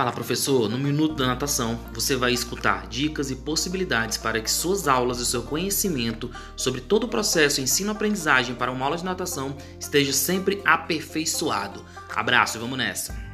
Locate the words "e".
3.30-3.36, 5.20-5.26, 12.56-12.60